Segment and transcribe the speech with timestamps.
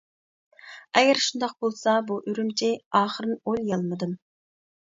[1.01, 2.71] ئەگەر شۇنداق بولسا بۇ ئۈرۈمچى.
[3.01, 4.21] ئاخىرىنى ئويلىيالمىدىم.